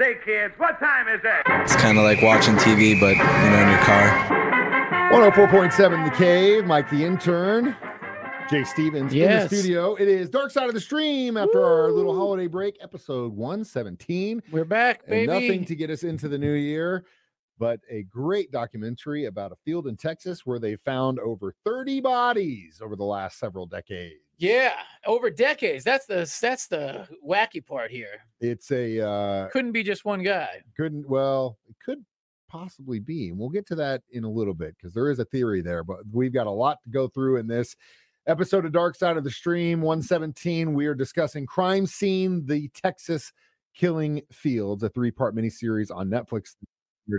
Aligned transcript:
Say, 0.00 0.16
kids, 0.24 0.54
what 0.56 0.78
time 0.80 1.08
is 1.08 1.20
it? 1.22 1.42
It's 1.62 1.76
kind 1.76 1.98
of 1.98 2.04
like 2.04 2.22
watching 2.22 2.54
TV, 2.54 2.98
but 2.98 3.10
you 3.10 3.50
know, 3.50 3.60
in 3.60 3.68
your 3.68 3.78
car. 3.80 4.08
104.7 5.12 6.10
The 6.10 6.16
Cave, 6.16 6.64
Mike 6.64 6.88
the 6.88 7.04
intern, 7.04 7.76
Jay 8.48 8.64
Stevens 8.64 9.12
in 9.12 9.28
the 9.28 9.46
studio. 9.46 9.96
It 9.96 10.08
is 10.08 10.30
Dark 10.30 10.52
Side 10.52 10.68
of 10.68 10.74
the 10.74 10.80
Stream 10.80 11.36
after 11.36 11.62
our 11.62 11.90
little 11.92 12.16
holiday 12.16 12.46
break, 12.46 12.78
episode 12.80 13.34
117. 13.34 14.42
We're 14.50 14.64
back, 14.64 15.00
And 15.02 15.10
baby. 15.10 15.26
nothing 15.26 15.64
to 15.66 15.76
get 15.76 15.90
us 15.90 16.02
into 16.02 16.28
the 16.28 16.38
new 16.38 16.54
year, 16.54 17.04
but 17.58 17.80
a 17.90 18.04
great 18.04 18.50
documentary 18.50 19.26
about 19.26 19.52
a 19.52 19.56
field 19.66 19.86
in 19.86 19.98
Texas 19.98 20.46
where 20.46 20.58
they 20.58 20.76
found 20.76 21.18
over 21.18 21.52
30 21.66 22.00
bodies 22.00 22.80
over 22.82 22.96
the 22.96 23.04
last 23.04 23.38
several 23.38 23.66
decades. 23.66 24.29
Yeah, 24.40 24.72
over 25.06 25.30
decades. 25.30 25.84
That's 25.84 26.06
the 26.06 26.30
that's 26.40 26.66
the 26.66 27.06
wacky 27.26 27.64
part 27.64 27.90
here. 27.90 28.22
It's 28.40 28.70
a 28.72 29.06
uh 29.06 29.48
Couldn't 29.48 29.72
be 29.72 29.82
just 29.82 30.04
one 30.04 30.22
guy. 30.22 30.62
couldn't 30.76 31.08
well, 31.08 31.58
it 31.68 31.76
could 31.84 32.04
possibly 32.48 32.98
be. 32.98 33.28
And 33.28 33.38
we'll 33.38 33.50
get 33.50 33.66
to 33.68 33.74
that 33.76 34.02
in 34.12 34.24
a 34.24 34.30
little 34.30 34.54
bit 34.54 34.74
because 34.76 34.94
there 34.94 35.10
is 35.10 35.18
a 35.18 35.26
theory 35.26 35.60
there, 35.60 35.84
but 35.84 35.98
we've 36.10 36.32
got 36.32 36.46
a 36.46 36.50
lot 36.50 36.78
to 36.84 36.90
go 36.90 37.06
through 37.06 37.36
in 37.36 37.46
this 37.46 37.76
episode 38.26 38.64
of 38.64 38.72
Dark 38.72 38.96
Side 38.96 39.18
of 39.18 39.24
the 39.24 39.30
Stream 39.30 39.82
117. 39.82 40.72
We 40.72 40.86
are 40.86 40.94
discussing 40.94 41.44
Crime 41.44 41.86
Scene, 41.86 42.46
the 42.46 42.68
Texas 42.68 43.32
Killing 43.74 44.22
Fields, 44.32 44.82
a 44.82 44.88
three-part 44.88 45.36
miniseries 45.36 45.94
on 45.94 46.08
Netflix 46.08 46.56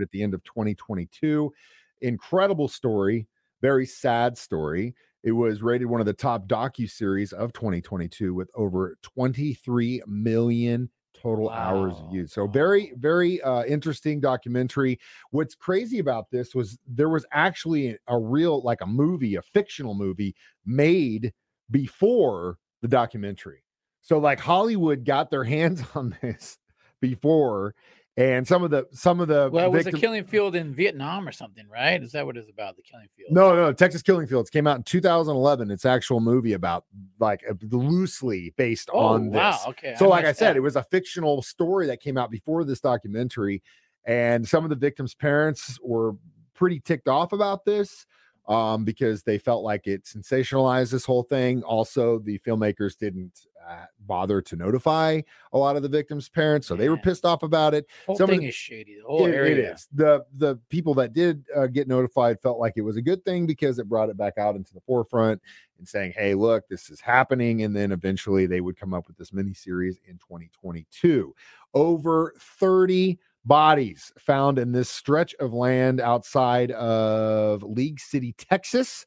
at 0.02 0.12
the 0.12 0.24
end 0.24 0.34
of 0.34 0.44
2022. 0.44 1.54
Incredible 2.02 2.68
story, 2.68 3.27
very 3.62 3.85
sad 3.85 4.38
story. 4.38 4.96
It 5.24 5.34
was 5.34 5.62
rated 5.62 5.88
one 5.88 6.00
of 6.00 6.06
the 6.08 6.14
top 6.14 6.48
docu-series 6.48 7.34
of 7.34 7.54
2022 7.54 8.34
with 8.34 8.50
over 8.56 8.98
23 9.04 10.02
million 10.08 10.90
total 11.14 11.52
hours 11.52 12.00
Wow. 12.00 12.08
viewed. 12.08 12.32
So 12.32 12.48
very, 12.48 12.94
very 12.98 13.42
uh, 13.42 13.64
interesting 13.66 14.20
documentary. 14.20 15.00
What's 15.30 15.54
crazy 15.56 16.00
about 16.00 16.32
this 16.32 16.55
was 16.55 16.80
there 16.88 17.10
was 17.10 17.26
actually 17.32 17.98
a 18.08 18.18
real, 18.18 18.62
like 18.63 18.82
a 18.82 18.88
movie, 18.88 19.36
a 19.36 19.41
fictional 19.41 19.94
movie 19.94 20.36
made 20.66 21.34
before 21.70 22.58
the 22.82 22.88
documentary. 22.88 23.63
So 24.02 24.18
like 24.18 24.40
Hollywood 24.40 25.06
got 25.06 25.30
their 25.30 25.44
hands 25.56 25.84
on 25.96 26.18
this 26.22 26.58
before, 27.00 27.76
and 28.22 28.48
some 28.48 28.64
of 28.64 28.72
the 28.72 28.88
some 28.91 29.20
of 29.20 29.27
the 29.27 29.50
Well, 29.52 29.66
it 29.66 29.70
was 29.72 29.88
a 29.88 29.91
killing 29.91 30.24
field 30.24 30.55
in 30.55 30.74
Vietnam 30.74 31.27
or 31.27 31.32
something, 31.32 31.68
right? 31.68 32.02
Is 32.02 32.12
that 32.12 32.26
what 32.26 32.38
it's 32.38 32.50
about? 32.50 32.76
The 32.76 32.84
killing 32.84 33.08
field. 33.18 33.32
No, 33.32 33.55
no, 33.55 33.74
Texas 33.74 34.02
Killing 34.02 34.28
Fields 34.28 34.50
came 34.50 34.68
out 34.68 34.78
in 34.78 34.84
2011. 34.84 35.72
It's 35.72 35.86
actual 35.86 36.20
movie 36.20 36.54
about 36.54 36.86
like 37.20 37.41
loosely 37.72 38.54
based 38.58 38.90
Oh 38.94 39.00
on 39.00 39.30
this. 39.30 39.36
wow. 39.38 39.60
Okay. 39.68 39.96
So, 39.98 40.08
like 40.08 40.26
I 40.26 40.34
said, 40.34 40.50
that. 40.52 40.58
it 40.58 40.62
was 40.62 40.76
a 40.76 40.84
fictional 40.84 41.41
story 41.41 41.88
that 41.88 42.02
came 42.02 42.18
out 42.18 42.30
before 42.32 42.63
this 42.63 42.80
documentary, 42.80 43.62
and 44.05 44.48
some 44.48 44.63
of 44.63 44.70
the 44.70 44.76
victims' 44.76 45.16
parents 45.16 45.80
were 45.84 46.13
pretty 46.54 46.80
ticked 46.80 47.08
off 47.08 47.34
about 47.34 47.66
this 47.66 48.06
um, 48.48 48.84
because 48.84 49.24
they 49.24 49.38
felt 49.38 49.63
like 49.63 49.88
it 49.88 50.04
sensationalized 50.04 50.91
this 50.91 51.06
whole 51.06 51.24
thing. 51.24 51.63
Also, 51.63 52.20
the 52.20 52.40
filmmakers 52.40 52.98
didn't 52.98 53.48
uh, 53.67 53.85
bother 54.07 54.41
to 54.41 54.55
notify 54.55 55.21
a 55.54 55.57
lot 55.57 55.76
of 55.76 55.84
the 55.84 55.90
victims' 55.90 56.29
parents, 56.29 56.67
so 56.67 56.76
they 56.76 56.90
were 56.90 56.98
pissed 56.98 57.26
off 57.26 57.43
about 57.43 57.73
it. 57.73 57.85
whole 58.05 58.15
some 58.15 58.27
thing 58.29 58.41
the- 58.41 58.48
is 58.48 58.55
shady. 58.55 58.95
The 58.98 59.04
whole 59.04 59.26
It- 59.26 59.31
it 59.31 59.35
area. 59.35 59.73
is. 59.73 59.87
the 59.93 60.26
the 60.37 60.57
people 60.70 60.93
that 60.95 61.13
did 61.13 61.45
uh, 61.55 61.67
get 61.67 61.87
notified 61.87 62.39
felt 62.41 62.59
like 62.59 62.73
it 62.76 62.82
was 62.82 62.98
a 62.98 63.01
good 63.01 63.23
thing 63.26 63.45
because 63.45 63.79
it 63.79 63.87
brought 63.89 64.09
it 64.09 64.17
back 64.17 64.38
out 64.38 64.56
into 64.56 64.73
the 64.73 64.81
forefront 64.81 65.41
and 65.78 65.88
saying, 65.88 66.13
"Hey, 66.16 66.34
look, 66.34 66.67
this 66.67 66.89
is 66.89 67.00
happening." 67.01 67.63
And 67.63 67.75
then 67.75 67.91
eventually 67.91 68.45
they 68.45 68.62
would 68.62 68.78
come 68.78 68.94
up 68.94 69.07
with 69.07 69.17
this 69.17 69.34
mini 69.34 69.53
series 69.53 70.00
in 70.07 70.17
2022. 70.17 71.34
Over 71.73 72.34
30 72.39 73.17
bodies 73.45 74.12
found 74.19 74.59
in 74.59 74.72
this 74.72 74.89
stretch 74.89 75.34
of 75.39 75.53
land 75.53 76.00
outside 76.00 76.72
of 76.72 77.63
League 77.63 78.00
City, 78.00 78.34
Texas. 78.38 79.06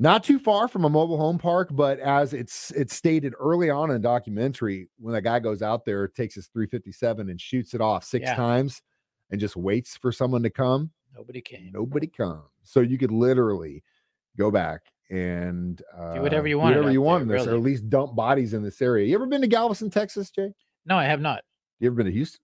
Not 0.00 0.22
too 0.22 0.38
far 0.38 0.68
from 0.68 0.84
a 0.84 0.88
mobile 0.88 1.16
home 1.16 1.38
park, 1.38 1.70
but 1.72 1.98
as 1.98 2.32
it's 2.32 2.70
it's 2.70 2.94
stated 2.94 3.34
early 3.40 3.68
on 3.68 3.90
in 3.90 3.94
the 3.94 4.00
documentary, 4.02 4.88
when 4.98 5.14
a 5.16 5.20
guy 5.20 5.40
goes 5.40 5.60
out 5.60 5.84
there, 5.84 6.06
takes 6.06 6.36
his 6.36 6.46
357 6.48 7.28
and 7.28 7.40
shoots 7.40 7.74
it 7.74 7.80
off 7.80 8.04
six 8.04 8.22
Yeah. 8.24 8.34
times 8.36 8.80
and 9.30 9.40
just 9.40 9.56
waits 9.56 9.96
for 9.96 10.12
someone 10.12 10.42
to 10.44 10.50
come, 10.50 10.90
Nobody 11.16 11.40
came. 11.40 11.70
nobody 11.72 12.06
comes. 12.06 12.44
So 12.62 12.80
you 12.80 12.96
could 12.96 13.10
literally 13.10 13.82
go 14.36 14.50
back 14.52 14.82
and 15.10 15.82
uh, 15.96 16.18
whatever 16.18 16.46
you 16.46 16.54
do 16.54 16.58
wanted 16.60 16.76
whatever 16.76 16.92
you 16.92 17.00
there, 17.00 17.06
want 17.06 17.22
in 17.22 17.28
this, 17.28 17.46
or 17.46 17.54
at 17.54 17.60
least 17.62 17.90
dump 17.90 18.14
bodies 18.14 18.54
in 18.54 18.62
this 18.62 18.80
area. 18.80 19.04
You 19.06 19.16
ever 19.16 19.26
been 19.26 19.40
to 19.40 19.48
Galveston, 19.48 19.90
Texas, 19.90 20.30
Jay? 20.30 20.52
No, 20.86 20.96
I 20.96 21.04
have 21.06 21.20
not. 21.20 21.42
You 21.80 21.88
ever 21.88 21.96
been 21.96 22.06
to 22.06 22.12
Houston? 22.12 22.40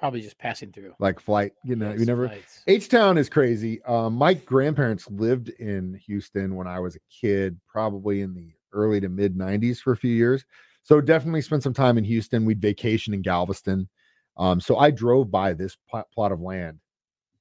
Probably 0.00 0.22
just 0.22 0.38
passing 0.38 0.72
through. 0.72 0.94
Like 0.98 1.20
flight, 1.20 1.52
you 1.62 1.76
know, 1.76 1.92
you 1.92 2.06
never. 2.06 2.32
H 2.66 2.88
Town 2.88 3.18
is 3.18 3.28
crazy. 3.28 3.82
Um, 3.82 4.14
my 4.14 4.32
grandparents 4.32 5.06
lived 5.10 5.50
in 5.50 6.00
Houston 6.06 6.54
when 6.56 6.66
I 6.66 6.80
was 6.80 6.96
a 6.96 7.00
kid, 7.10 7.60
probably 7.68 8.22
in 8.22 8.32
the 8.32 8.50
early 8.72 8.98
to 9.00 9.10
mid 9.10 9.36
90s 9.36 9.78
for 9.78 9.92
a 9.92 9.96
few 9.96 10.14
years. 10.14 10.46
So 10.82 11.02
definitely 11.02 11.42
spent 11.42 11.62
some 11.62 11.74
time 11.74 11.98
in 11.98 12.04
Houston. 12.04 12.46
We'd 12.46 12.62
vacation 12.62 13.12
in 13.12 13.20
Galveston. 13.20 13.90
Um, 14.38 14.58
so 14.58 14.78
I 14.78 14.90
drove 14.90 15.30
by 15.30 15.52
this 15.52 15.76
pl- 15.90 16.08
plot 16.14 16.32
of 16.32 16.40
land 16.40 16.78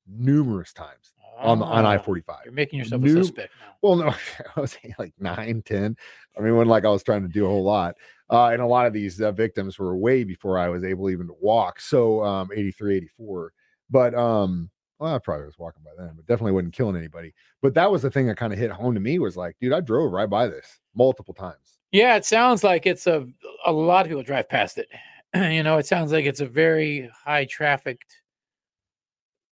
numerous 0.05 0.73
times 0.73 1.13
on 1.37 1.59
the 1.59 1.65
on 1.65 1.85
Ah, 1.85 1.91
I 1.91 1.97
45. 1.97 2.39
You're 2.43 2.53
making 2.53 2.79
yourself 2.79 3.01
New- 3.01 3.21
a 3.21 3.23
suspect 3.23 3.53
now. 3.61 3.75
Well, 3.81 3.95
no, 3.95 4.13
I 4.55 4.59
was 4.59 4.75
like 4.97 5.13
nine, 5.17 5.61
ten. 5.65 5.95
I 6.37 6.41
mean, 6.41 6.57
when 6.57 6.67
like 6.67 6.83
I 6.83 6.89
was 6.89 7.03
trying 7.03 7.21
to 7.21 7.29
do 7.29 7.45
a 7.45 7.47
whole 7.47 7.63
lot. 7.63 7.95
Uh, 8.29 8.47
and 8.47 8.61
a 8.61 8.67
lot 8.67 8.85
of 8.85 8.93
these 8.93 9.19
uh, 9.21 9.31
victims 9.31 9.79
were 9.79 9.97
way 9.97 10.23
before 10.23 10.57
I 10.57 10.69
was 10.69 10.83
able 10.83 11.09
even 11.09 11.27
to 11.27 11.35
walk. 11.41 11.81
So 11.81 12.23
um, 12.23 12.49
83, 12.53 12.97
84. 12.97 13.53
But 13.89 14.13
um, 14.13 14.69
well, 14.99 15.15
I 15.15 15.19
probably 15.19 15.45
was 15.45 15.57
walking 15.57 15.83
by 15.83 15.91
then, 15.97 16.13
but 16.15 16.27
definitely 16.27 16.51
wasn't 16.51 16.73
killing 16.73 16.95
anybody. 16.95 17.33
But 17.61 17.73
that 17.75 17.89
was 17.89 18.01
the 18.01 18.11
thing 18.11 18.27
that 18.27 18.37
kind 18.37 18.53
of 18.53 18.59
hit 18.59 18.69
home 18.69 18.93
to 18.93 18.99
me 18.99 19.17
was 19.17 19.37
like, 19.37 19.55
dude, 19.59 19.73
I 19.73 19.79
drove 19.79 20.11
right 20.11 20.29
by 20.29 20.47
this 20.47 20.79
multiple 20.95 21.33
times. 21.33 21.79
Yeah, 21.91 22.15
it 22.17 22.25
sounds 22.25 22.63
like 22.63 22.85
it's 22.85 23.07
a 23.07 23.25
a 23.65 23.71
lot 23.71 24.05
of 24.05 24.09
people 24.09 24.23
drive 24.23 24.49
past 24.49 24.77
it. 24.77 24.89
you 25.53 25.63
know, 25.63 25.77
it 25.77 25.85
sounds 25.87 26.11
like 26.11 26.25
it's 26.25 26.41
a 26.41 26.45
very 26.45 27.09
high 27.25 27.45
trafficked. 27.45 28.21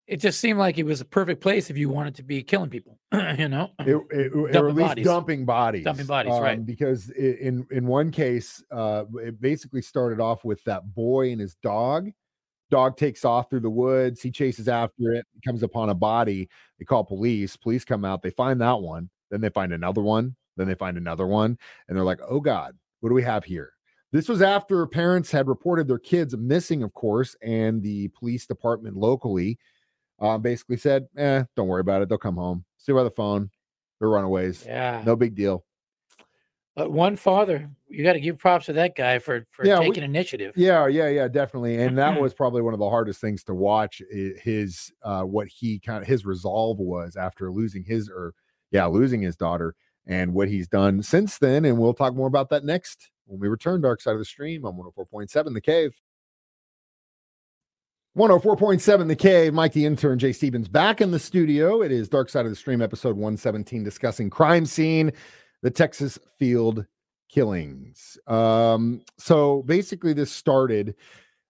It 0.07 0.17
just 0.17 0.39
seemed 0.39 0.59
like 0.59 0.77
it 0.77 0.83
was 0.85 1.01
a 1.01 1.05
perfect 1.05 1.41
place 1.41 1.69
if 1.71 1.77
you 1.77 1.89
wanted 1.89 2.15
to 2.15 2.23
be 2.23 2.43
killing 2.43 2.69
people. 2.69 2.99
you 3.37 3.47
know, 3.47 3.71
It, 3.79 3.97
it, 4.11 4.31
or 4.35 4.49
at 4.69 4.75
least 4.75 4.87
bodies. 4.89 5.05
dumping 5.05 5.45
bodies. 5.45 5.83
Dumping 5.83 6.05
bodies, 6.05 6.33
right. 6.39 6.63
Because 6.63 7.09
in 7.09 7.65
in 7.71 7.87
one 7.87 8.11
case, 8.11 8.63
uh, 8.71 9.05
it 9.15 9.41
basically 9.41 9.81
started 9.81 10.19
off 10.19 10.45
with 10.45 10.63
that 10.65 10.93
boy 10.93 11.31
and 11.31 11.41
his 11.41 11.55
dog. 11.55 12.11
Dog 12.69 12.97
takes 12.97 13.25
off 13.25 13.49
through 13.49 13.61
the 13.61 13.69
woods. 13.69 14.21
He 14.21 14.31
chases 14.31 14.67
after 14.67 15.13
it. 15.13 15.25
Comes 15.43 15.63
upon 15.63 15.89
a 15.89 15.95
body. 15.95 16.49
They 16.77 16.85
call 16.85 17.03
police. 17.03 17.55
Police 17.55 17.85
come 17.85 18.05
out. 18.05 18.21
They 18.21 18.31
find 18.31 18.61
that 18.61 18.81
one. 18.81 19.09
Then 19.31 19.41
they 19.41 19.49
find 19.49 19.73
another 19.73 20.01
one. 20.01 20.35
Then 20.57 20.67
they 20.67 20.75
find 20.75 20.97
another 20.97 21.27
one, 21.27 21.57
and 21.87 21.97
they're 21.97 22.05
like, 22.05 22.21
"Oh 22.27 22.39
God, 22.39 22.77
what 22.99 23.09
do 23.09 23.15
we 23.15 23.23
have 23.23 23.43
here?" 23.43 23.71
This 24.11 24.29
was 24.29 24.41
after 24.41 24.85
parents 24.87 25.31
had 25.31 25.47
reported 25.47 25.87
their 25.87 25.99
kids 25.99 26.37
missing, 26.37 26.83
of 26.83 26.93
course, 26.93 27.35
and 27.41 27.81
the 27.81 28.07
police 28.09 28.45
department 28.45 28.95
locally 28.95 29.57
uh, 30.19 30.37
basically 30.37 30.77
said, 30.77 31.07
"Eh, 31.17 31.43
don't 31.55 31.67
worry 31.67 31.81
about 31.81 32.01
it. 32.01 32.09
They'll 32.09 32.17
come 32.17 32.35
home. 32.37 32.65
See 32.77 32.91
by 32.93 33.03
the 33.03 33.11
phone. 33.11 33.49
They're 33.99 34.09
runaways. 34.09 34.65
yeah. 34.65 35.03
No 35.05 35.15
big 35.15 35.35
deal." 35.35 35.65
But 36.75 36.91
one 36.91 37.15
father, 37.15 37.69
you 37.87 38.03
got 38.03 38.13
to 38.13 38.19
give 38.19 38.37
props 38.37 38.65
to 38.65 38.73
that 38.73 38.97
guy 38.97 39.19
for 39.19 39.45
for 39.51 39.65
Yeah, 39.65 39.79
we- 39.79 39.87
taking 39.87 40.03
initiative. 40.03 40.53
Yeah, 40.57 40.87
yeah, 40.87 41.07
yeah, 41.07 41.27
definitely. 41.29 41.77
And 41.81 41.97
that 41.97 42.19
was 42.21 42.33
probably 42.33 42.61
one 42.61 42.73
of 42.73 42.79
the 42.81 42.89
hardest 42.89 43.21
things 43.21 43.43
to 43.45 43.53
watch. 43.53 44.01
His 44.11 44.91
uh, 45.01 45.23
what 45.23 45.47
he 45.47 45.79
kind 45.79 46.01
of 46.01 46.07
his 46.07 46.25
resolve 46.25 46.79
was 46.79 47.15
after 47.15 47.49
losing 47.51 47.83
his 47.85 48.09
or 48.09 48.33
yeah, 48.71 48.85
losing 48.87 49.21
his 49.21 49.37
daughter, 49.37 49.73
and 50.05 50.33
what 50.33 50.49
he's 50.49 50.67
done 50.67 51.01
since 51.01 51.37
then. 51.37 51.63
And 51.63 51.77
we'll 51.77 51.93
talk 51.93 52.13
more 52.13 52.27
about 52.27 52.49
that 52.49 52.65
next 52.65 53.09
when 53.25 53.39
we 53.39 53.47
return. 53.47 53.79
Dark 53.79 54.01
side 54.01 54.13
of 54.13 54.19
the 54.19 54.25
stream 54.25 54.65
on 54.65 54.75
one 54.75 54.83
hundred 54.83 54.95
four 54.95 55.05
point 55.05 55.29
seven, 55.29 55.53
the 55.53 55.61
cave. 55.61 55.97
104.7 58.17 59.09
The 59.09 59.15
Cave, 59.15 59.53
Mike 59.53 59.73
the 59.73 59.85
intern, 59.85 60.17
Jay 60.17 60.31
Stevens 60.31 60.69
back 60.69 61.01
in 61.01 61.11
the 61.11 61.19
studio. 61.19 61.81
It 61.81 61.91
is 61.91 62.07
Dark 62.07 62.29
Side 62.29 62.45
of 62.45 62.49
the 62.49 62.55
Stream, 62.55 62.81
episode 62.81 63.17
117, 63.17 63.83
discussing 63.83 64.29
crime 64.29 64.65
scene, 64.65 65.11
the 65.63 65.69
Texas 65.69 66.17
field 66.39 66.85
killings. 67.27 68.17
Um, 68.25 69.01
so 69.17 69.63
basically, 69.63 70.13
this 70.13 70.31
started 70.31 70.95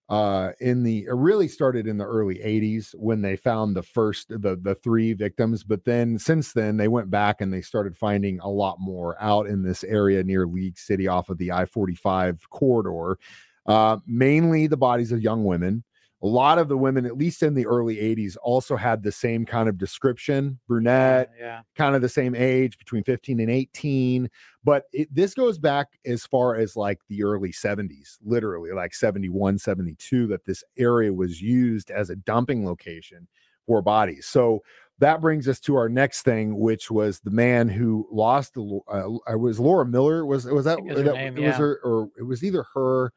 uh 0.09 0.51
in 0.59 0.83
the 0.83 1.07
really 1.11 1.47
started 1.47 1.87
in 1.87 1.97
the 1.97 2.05
early 2.05 2.35
80s 2.35 2.93
when 2.93 3.23
they 3.23 3.35
found 3.35 3.75
the 3.75 3.81
first 3.81 4.29
the 4.29 4.55
the 4.61 4.75
three 4.75 5.13
victims 5.13 5.63
but 5.63 5.83
then 5.83 6.19
since 6.19 6.53
then 6.53 6.77
they 6.77 6.87
went 6.87 7.09
back 7.09 7.41
and 7.41 7.51
they 7.51 7.61
started 7.61 7.97
finding 7.97 8.39
a 8.41 8.47
lot 8.47 8.75
more 8.79 9.19
out 9.19 9.47
in 9.47 9.63
this 9.63 9.83
area 9.83 10.23
near 10.23 10.45
league 10.45 10.77
city 10.77 11.07
off 11.07 11.29
of 11.29 11.39
the 11.39 11.51
i-45 11.51 12.39
corridor 12.51 13.17
uh 13.65 13.97
mainly 14.05 14.67
the 14.67 14.77
bodies 14.77 15.11
of 15.11 15.23
young 15.23 15.43
women 15.43 15.83
a 16.23 16.27
lot 16.27 16.57
of 16.57 16.69
the 16.69 16.77
women, 16.77 17.05
at 17.05 17.17
least 17.17 17.43
in 17.43 17.53
the 17.53 17.65
early 17.65 17.97
80s, 17.97 18.37
also 18.41 18.75
had 18.75 19.03
the 19.03 19.11
same 19.11 19.45
kind 19.45 19.67
of 19.69 19.77
description 19.77 20.59
brunette, 20.67 21.31
yeah. 21.39 21.61
kind 21.75 21.95
of 21.95 22.01
the 22.01 22.09
same 22.09 22.33
age, 22.35 22.77
between 22.77 23.03
15 23.03 23.39
and 23.39 23.49
18. 23.49 24.29
But 24.63 24.85
it, 24.93 25.13
this 25.13 25.33
goes 25.33 25.59
back 25.59 25.87
as 26.05 26.25
far 26.25 26.55
as 26.55 26.75
like 26.75 26.99
the 27.09 27.23
early 27.23 27.51
70s, 27.51 28.17
literally 28.23 28.71
like 28.71 28.93
71, 28.93 29.59
72, 29.59 30.27
that 30.27 30.45
this 30.45 30.63
area 30.77 31.13
was 31.13 31.41
used 31.41 31.91
as 31.91 32.09
a 32.09 32.15
dumping 32.15 32.65
location 32.65 33.27
for 33.67 33.81
bodies. 33.81 34.25
So 34.25 34.61
that 34.99 35.21
brings 35.21 35.47
us 35.47 35.59
to 35.61 35.75
our 35.75 35.89
next 35.89 36.21
thing, 36.23 36.57
which 36.57 36.89
was 36.89 37.19
the 37.19 37.31
man 37.31 37.67
who 37.67 38.07
lost 38.11 38.53
the. 38.53 38.79
Uh, 38.87 39.33
uh 39.33 39.37
was 39.37 39.59
Laura 39.59 39.85
Miller. 39.85 40.25
Was 40.25 40.45
was 40.45 40.65
that, 40.65 40.79
it 40.79 40.85
was 40.85 41.03
that 41.03 41.13
name, 41.13 41.37
it 41.37 41.47
was 41.47 41.55
her 41.57 41.79
or 41.83 42.09
it 42.17 42.23
was 42.23 42.43
either 42.43 42.65
her. 42.73 43.11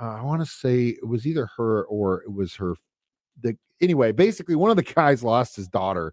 Uh, 0.00 0.16
I 0.18 0.22
want 0.22 0.40
to 0.40 0.46
say 0.46 0.88
it 0.88 1.06
was 1.06 1.26
either 1.26 1.48
her 1.56 1.84
or 1.84 2.22
it 2.22 2.32
was 2.32 2.54
her. 2.56 2.74
The 3.42 3.56
anyway, 3.80 4.12
basically, 4.12 4.54
one 4.54 4.70
of 4.70 4.76
the 4.76 4.82
guys 4.82 5.22
lost 5.22 5.56
his 5.56 5.68
daughter, 5.68 6.12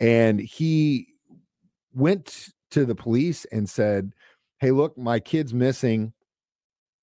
and 0.00 0.40
he 0.40 1.08
went 1.94 2.48
to 2.72 2.84
the 2.84 2.94
police 2.94 3.44
and 3.52 3.68
said, 3.68 4.12
"Hey, 4.58 4.70
look, 4.70 4.96
my 4.98 5.20
kid's 5.20 5.54
missing." 5.54 6.12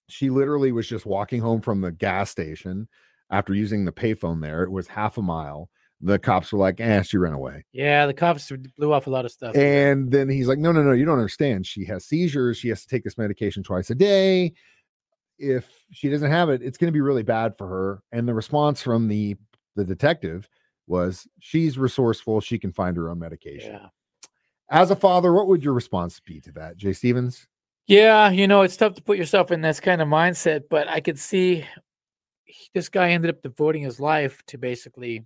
She 0.10 0.30
literally 0.30 0.72
was 0.72 0.88
just 0.88 1.06
walking 1.06 1.42
home 1.42 1.62
from 1.62 1.82
the 1.82 1.92
gas 1.92 2.30
station 2.30 2.88
after 3.30 3.54
using 3.54 3.84
the 3.84 3.92
payphone 3.92 4.42
there. 4.42 4.64
It 4.64 4.72
was 4.72 4.88
half 4.88 5.18
a 5.18 5.22
mile. 5.22 5.70
The 6.00 6.20
cops 6.20 6.54
were 6.54 6.60
like, 6.60 6.80
"Eh, 6.80 7.02
she 7.02 7.18
ran 7.18 7.34
away." 7.34 7.66
Yeah, 7.74 8.06
the 8.06 8.14
cops 8.14 8.52
blew 8.78 8.94
off 8.94 9.08
a 9.08 9.10
lot 9.10 9.26
of 9.26 9.32
stuff. 9.32 9.56
And 9.56 10.12
then 10.12 10.30
he's 10.30 10.48
like, 10.48 10.60
no, 10.60 10.72
no, 10.72 10.84
no, 10.84 10.92
you 10.92 11.06
don't 11.06 11.18
understand. 11.18 11.66
She 11.66 11.84
has 11.86 12.06
seizures. 12.06 12.58
She 12.58 12.70
has 12.70 12.82
to 12.82 12.88
take 12.88 13.04
this 13.04 13.18
medication 13.18 13.64
twice 13.64 13.90
a 13.90 13.96
day. 13.96 14.54
If 15.40 15.70
she 15.92 16.10
doesn't 16.10 16.32
have 16.32 16.50
it, 16.50 16.62
it's 16.64 16.78
going 16.78 16.88
to 16.88 16.94
be 16.96 17.02
really 17.02 17.24
bad 17.24 17.58
for 17.58 17.68
her. 17.68 18.04
And 18.12 18.28
the 18.28 18.34
response 18.34 18.82
from 18.82 19.08
the 19.08 19.36
the 19.76 19.84
detective 19.86 20.50
was, 20.88 21.28
she's 21.40 21.78
resourceful. 21.78 22.42
She 22.42 22.58
can 22.58 22.72
find 22.72 22.98
her 22.98 23.10
own 23.10 23.20
medication. 23.20 23.74
yeah. 23.74 23.88
As 24.70 24.90
a 24.92 24.96
father, 24.96 25.32
what 25.34 25.48
would 25.48 25.64
your 25.64 25.74
response 25.74 26.20
be 26.20 26.42
to 26.42 26.52
that, 26.54 26.76
Jay 26.78 26.92
Stevens? 26.94 27.48
Yeah, 27.86 28.30
you 28.32 28.48
know, 28.48 28.64
it's 28.64 28.76
tough 28.76 28.96
to 28.96 29.02
put 29.02 29.18
yourself 29.18 29.52
in 29.52 29.62
this 29.62 29.80
kind 29.80 30.02
of 30.02 30.08
mindset, 30.08 30.64
but 30.70 30.90
I 30.90 31.00
could 31.00 31.18
see 31.20 31.64
he- 32.46 32.70
this 32.74 32.90
guy 32.90 33.12
ended 33.12 33.30
up 33.30 33.42
devoting 33.42 33.84
his 33.84 34.00
life 34.00 34.42
to 34.48 34.58
basically 34.58 35.26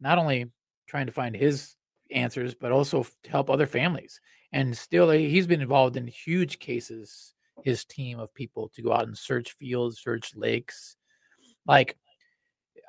not 0.00 0.18
only 0.18 0.50
trying 0.86 1.06
to 1.06 1.12
find 1.12 1.34
his 1.36 1.74
answers, 2.10 2.54
but 2.54 2.72
also 2.72 3.00
f- 3.00 3.14
to 3.22 3.30
help 3.30 3.48
other 3.48 3.66
families. 3.66 4.20
And 4.52 4.76
still, 4.76 5.10
he- 5.10 5.30
he's 5.30 5.46
been 5.46 5.62
involved 5.62 5.96
in 5.96 6.06
huge 6.06 6.58
cases, 6.58 7.32
his 7.64 7.84
team 7.84 8.18
of 8.20 8.32
people 8.34 8.70
to 8.74 8.82
go 8.82 8.92
out 8.92 9.06
and 9.06 9.16
search 9.16 9.52
fields, 9.52 10.00
search 10.00 10.34
lakes. 10.36 10.96
Like, 11.66 11.96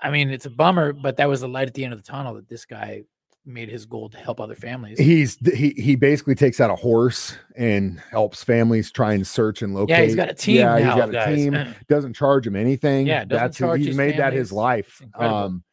I 0.01 0.11
mean, 0.11 0.29
it's 0.29 0.45
a 0.45 0.49
bummer, 0.51 0.93
but 0.93 1.17
that 1.17 1.27
was 1.29 1.41
the 1.41 1.47
light 1.47 1.67
at 1.67 1.73
the 1.73 1.83
end 1.83 1.93
of 1.93 2.03
the 2.03 2.07
tunnel 2.09 2.35
that 2.35 2.47
this 2.49 2.65
guy 2.65 3.03
made 3.45 3.69
his 3.69 3.85
goal 3.85 4.09
to 4.09 4.17
help 4.17 4.41
other 4.41 4.55
families. 4.55 4.99
He's 4.99 5.37
he 5.55 5.69
he 5.77 5.95
basically 5.95 6.35
takes 6.35 6.59
out 6.59 6.69
a 6.69 6.75
horse 6.75 7.33
and 7.55 7.97
helps 8.11 8.43
families 8.43 8.91
try 8.91 9.13
and 9.13 9.25
search 9.25 9.61
and 9.61 9.73
locate. 9.73 9.97
yeah, 9.97 10.03
he's 10.03 10.15
got 10.15 10.29
a 10.29 10.33
team 10.33 10.57
Yeah, 10.57 10.77
now. 10.79 10.95
he's 11.05 11.11
got 11.13 11.29
a 11.29 11.35
team. 11.35 11.75
doesn't 11.89 12.13
charge 12.13 12.45
him 12.45 12.55
anything. 12.57 13.07
Yeah, 13.07 13.23
doesn't 13.23 13.29
that's 13.43 13.57
charge 13.57 13.81
he's 13.85 13.95
made 13.95 14.17
that 14.17 14.33
his 14.33 14.51
life. 14.51 15.01
Um, 15.15 15.63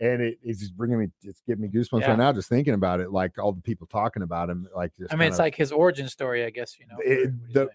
and 0.00 0.22
it, 0.22 0.38
it's 0.42 0.60
just 0.60 0.76
bringing 0.76 0.98
me, 1.00 1.06
it's 1.22 1.40
giving 1.46 1.62
me 1.62 1.68
goosebumps 1.68 2.00
Yeah. 2.02 2.10
right 2.10 2.18
now 2.18 2.32
just 2.32 2.48
thinking 2.48 2.74
about 2.74 3.00
it. 3.00 3.10
Like 3.12 3.36
all 3.38 3.52
the 3.52 3.60
people 3.62 3.86
talking 3.88 4.22
about 4.22 4.48
him, 4.48 4.68
like 4.74 4.92
just 4.96 5.12
I 5.12 5.16
mean, 5.16 5.26
it's 5.28 5.36
kinda- 5.36 5.42
like 5.46 5.54
his 5.56 5.72
origin 5.72 6.08
story, 6.08 6.44
I 6.44 6.50
guess. 6.50 6.78
You 6.78 6.86
know, 6.86 6.96
It- 7.00 7.26
for 7.26 7.30
what 7.32 7.40
he's 7.46 7.54
the-. 7.54 7.68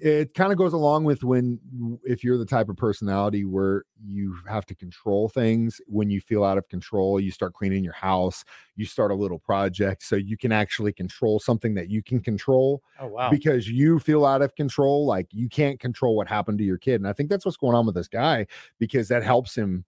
It 0.00 0.34
kind 0.34 0.52
of 0.52 0.58
goes 0.58 0.72
along 0.72 1.04
with 1.04 1.22
when 1.24 1.58
if 2.04 2.22
you're 2.22 2.38
the 2.38 2.46
type 2.46 2.68
of 2.68 2.76
personality 2.76 3.44
where 3.44 3.84
you 4.04 4.36
have 4.48 4.64
to 4.66 4.74
control 4.74 5.28
things 5.28 5.80
when 5.86 6.10
you 6.10 6.20
feel 6.20 6.44
out 6.44 6.58
of 6.58 6.68
control 6.68 7.20
you 7.20 7.30
start 7.30 7.54
cleaning 7.54 7.84
your 7.84 7.92
house 7.92 8.44
you 8.76 8.84
start 8.84 9.10
a 9.10 9.14
little 9.14 9.38
project 9.38 10.02
so 10.02 10.16
you 10.16 10.36
can 10.36 10.52
actually 10.52 10.92
control 10.92 11.38
something 11.38 11.74
that 11.74 11.88
you 11.88 12.02
can 12.02 12.20
control 12.20 12.82
oh 13.00 13.06
wow, 13.06 13.30
because 13.30 13.68
you 13.68 13.98
feel 13.98 14.24
out 14.24 14.42
of 14.42 14.54
control 14.54 15.06
like 15.06 15.26
you 15.32 15.48
can't 15.48 15.80
control 15.80 16.16
what 16.16 16.28
happened 16.28 16.58
to 16.58 16.64
your 16.64 16.78
kid 16.78 16.96
and 16.96 17.08
i 17.08 17.12
think 17.12 17.28
that's 17.28 17.44
what's 17.44 17.56
going 17.56 17.74
on 17.74 17.86
with 17.86 17.94
this 17.94 18.08
guy 18.08 18.46
because 18.78 19.08
that 19.08 19.22
helps 19.22 19.54
him 19.54 19.84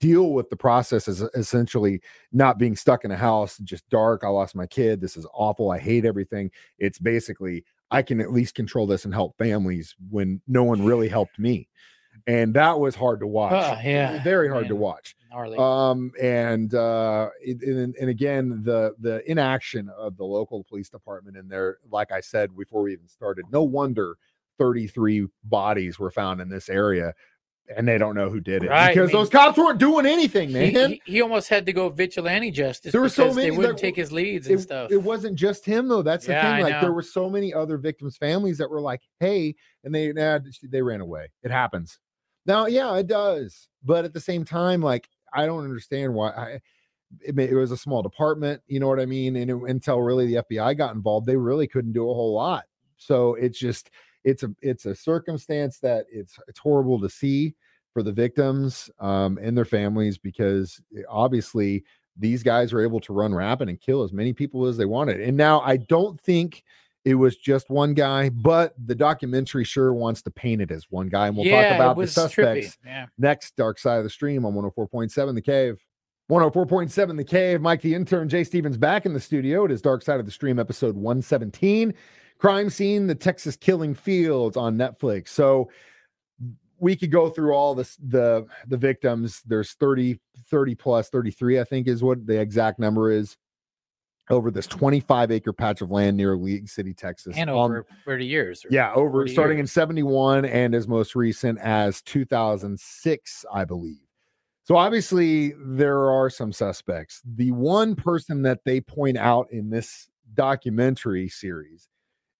deal 0.00 0.32
with 0.32 0.48
the 0.48 0.56
process 0.56 1.08
as 1.08 1.20
essentially 1.34 2.00
not 2.32 2.58
being 2.58 2.74
stuck 2.74 3.04
in 3.04 3.10
a 3.10 3.16
house 3.16 3.58
just 3.58 3.88
dark 3.90 4.24
i 4.24 4.28
lost 4.28 4.54
my 4.54 4.66
kid 4.66 5.00
this 5.00 5.16
is 5.16 5.26
awful 5.34 5.70
i 5.70 5.78
hate 5.78 6.04
everything. 6.04 6.50
It's 6.78 6.98
basically 6.98 7.64
i 7.92 8.02
can 8.02 8.20
at 8.20 8.32
least 8.32 8.54
control 8.54 8.86
this 8.86 9.04
and 9.04 9.14
help 9.14 9.36
families 9.38 9.94
when 10.10 10.40
no 10.48 10.62
one 10.64 10.84
really 10.84 11.08
helped 11.08 11.38
me 11.38 11.68
and 12.26 12.54
that 12.54 12.78
was 12.78 12.94
hard 12.94 13.20
to 13.20 13.26
watch 13.26 13.52
Ah, 13.54 13.80
yeah, 13.82 14.22
very 14.22 14.48
hard 14.48 14.68
to 14.68 14.76
watch. 14.76 15.16
gnarly. 15.30 15.56
um 15.58 16.12
and 16.20 16.74
uh 16.74 17.28
it, 17.40 17.62
and, 17.62 17.94
and 18.00 18.10
again 18.10 18.62
the 18.64 18.94
the 19.00 19.22
inaction 19.30 19.88
of 19.98 20.16
the 20.16 20.24
local 20.24 20.62
police 20.64 20.88
department 20.90 21.36
in 21.36 21.48
there 21.48 21.78
like 21.90 22.12
i 22.12 22.20
said 22.20 22.54
before 22.56 22.82
we 22.82 22.92
even 22.92 23.08
started 23.08 23.44
no 23.50 23.62
wonder 23.62 24.16
33 24.58 25.26
bodies 25.44 25.98
were 25.98 26.10
found 26.10 26.40
in 26.40 26.48
this 26.48 26.68
area 26.68 27.14
and 27.74 27.86
they 27.86 27.98
don't 27.98 28.14
know 28.14 28.28
who 28.28 28.40
did 28.40 28.62
it 28.64 28.68
Right, 28.68 28.84
I 28.84 28.88
because 28.88 29.08
mean, 29.08 29.16
those 29.16 29.28
cops 29.30 29.56
weren't 29.56 29.78
doing 29.78 30.04
anything 30.06 30.52
man. 30.52 30.74
he, 30.74 31.02
he 31.04 31.22
almost 31.22 31.48
had 31.48 31.64
to 31.66 31.72
go 31.72 31.88
vigilante 31.88 32.50
justice. 32.50 32.92
There 32.92 33.00
were 33.00 33.08
so 33.08 33.32
many 33.32 33.50
they 33.50 33.56
wouldn't 33.56 33.76
that 33.76 33.82
take 33.82 33.96
his 33.96 34.12
leads 34.12 34.46
and 34.46 34.58
it, 34.58 34.62
stuff. 34.62 34.90
it 34.90 34.96
wasn't 34.96 35.36
just 35.36 35.64
him 35.64 35.88
though. 35.88 36.02
That's 36.02 36.26
the 36.26 36.32
Yeah, 36.32 36.54
thing 36.54 36.62
like 36.62 36.80
there 36.80 36.92
were 36.92 37.02
so 37.02 37.30
many 37.30 37.54
other 37.54 37.78
victims 37.78 38.16
families 38.16 38.58
that 38.58 38.68
were 38.70 38.80
like 38.80 39.00
hey 39.20 39.54
and 39.84 39.94
they 39.94 40.12
they 40.64 40.82
ran 40.82 41.00
away. 41.00 41.30
It 41.42 41.50
happens. 41.50 41.98
Now 42.46 42.66
yeah 42.66 42.94
it 42.96 43.06
does 43.06 43.68
but 43.84 44.04
at 44.04 44.12
the 44.12 44.20
same 44.20 44.44
time 44.44 44.80
like 44.82 45.08
i 45.32 45.46
don't 45.46 45.64
understand 45.64 46.12
why 46.14 46.30
i 46.30 46.60
it, 47.20 47.38
it 47.38 47.54
was 47.54 47.70
a 47.72 47.76
small 47.76 48.02
department 48.02 48.60
you 48.66 48.80
know 48.80 48.88
what 48.88 49.00
i 49.00 49.06
mean? 49.06 49.36
And 49.36 49.50
it, 49.50 49.56
until 49.68 50.00
really 50.00 50.26
the 50.26 50.42
fbi 50.42 50.76
got 50.76 50.94
involved 50.94 51.26
they 51.26 51.36
really 51.36 51.66
couldn't 51.66 51.92
do 51.92 52.10
a 52.10 52.14
whole 52.14 52.34
lot. 52.34 52.64
So 52.96 53.34
it's 53.34 53.58
just 53.58 53.90
it's 54.24 54.42
a 54.42 54.50
it's 54.60 54.86
a 54.86 54.94
circumstance 54.94 55.78
that 55.80 56.06
it's 56.10 56.38
it's 56.48 56.58
horrible 56.58 57.00
to 57.00 57.08
see 57.08 57.54
for 57.92 58.02
the 58.02 58.12
victims 58.12 58.90
um, 59.00 59.38
and 59.42 59.56
their 59.56 59.64
families 59.64 60.18
because 60.18 60.80
eh, 60.96 61.02
obviously 61.08 61.84
these 62.16 62.42
guys 62.42 62.72
were 62.72 62.82
able 62.82 63.00
to 63.00 63.12
run 63.12 63.34
rapid 63.34 63.68
and 63.68 63.80
kill 63.80 64.02
as 64.02 64.12
many 64.12 64.32
people 64.32 64.66
as 64.66 64.76
they 64.76 64.84
wanted. 64.84 65.20
And 65.20 65.36
now 65.36 65.60
I 65.60 65.76
don't 65.76 66.20
think 66.20 66.62
it 67.04 67.14
was 67.14 67.36
just 67.36 67.68
one 67.68 67.94
guy, 67.94 68.28
but 68.28 68.74
the 68.86 68.94
documentary 68.94 69.64
sure 69.64 69.92
wants 69.92 70.22
to 70.22 70.30
paint 70.30 70.62
it 70.62 70.70
as 70.70 70.86
one 70.90 71.08
guy. 71.08 71.26
And 71.26 71.36
we'll 71.36 71.46
yeah, 71.46 71.70
talk 71.70 71.74
about 71.76 71.98
the 71.98 72.06
suspects. 72.06 72.78
Yeah, 72.84 73.06
next 73.18 73.56
dark 73.56 73.78
side 73.78 73.98
of 73.98 74.04
the 74.04 74.10
stream 74.10 74.44
on 74.44 74.54
104.7 74.54 75.34
the 75.34 75.42
cave 75.42 75.82
104.7 76.30 77.16
the 77.16 77.24
cave 77.24 77.60
mike 77.60 77.82
the 77.82 77.94
intern 77.94 78.28
jay 78.28 78.44
stevens 78.44 78.76
back 78.76 79.04
in 79.04 79.12
the 79.12 79.20
studio 79.20 79.64
it 79.64 79.72
is 79.72 79.82
dark 79.82 80.02
side 80.02 80.20
of 80.20 80.24
the 80.24 80.32
stream 80.32 80.58
episode 80.58 80.94
117 80.94 81.92
crime 82.42 82.68
scene 82.68 83.06
the 83.06 83.14
texas 83.14 83.54
killing 83.54 83.94
fields 83.94 84.56
on 84.56 84.76
netflix 84.76 85.28
so 85.28 85.70
we 86.80 86.96
could 86.96 87.12
go 87.12 87.30
through 87.30 87.52
all 87.54 87.72
this 87.72 87.96
the 88.08 88.44
the 88.66 88.76
victims 88.76 89.40
there's 89.46 89.74
30 89.74 90.18
30 90.50 90.74
plus 90.74 91.08
33 91.08 91.60
i 91.60 91.64
think 91.64 91.86
is 91.86 92.02
what 92.02 92.26
the 92.26 92.40
exact 92.40 92.80
number 92.80 93.12
is 93.12 93.36
over 94.28 94.50
this 94.50 94.66
25 94.66 95.30
acre 95.30 95.52
patch 95.52 95.82
of 95.82 95.92
land 95.92 96.16
near 96.16 96.36
league 96.36 96.68
city 96.68 96.92
texas 96.92 97.36
and 97.36 97.48
on- 97.48 97.70
over 97.70 97.86
thirty 98.04 98.26
years. 98.26 98.66
yeah, 98.70 98.92
over 98.92 99.18
40 99.20 99.32
starting 99.32 99.58
in 99.60 99.66
71 99.66 100.44
and 100.44 100.74
as 100.74 100.88
most 100.88 101.14
recent 101.14 101.58
as 101.60 102.02
2006, 102.02 103.44
I 103.52 103.64
believe. 103.64 103.98
So 104.64 104.76
obviously 104.76 105.54
there 105.58 106.10
are 106.10 106.30
some 106.30 106.52
suspects. 106.52 107.20
The 107.36 107.50
one 107.52 107.94
person 107.94 108.42
that 108.42 108.60
they 108.64 108.80
point 108.80 109.18
out 109.18 109.48
in 109.52 109.70
this 109.70 110.08
documentary 110.34 111.28
series 111.28 111.88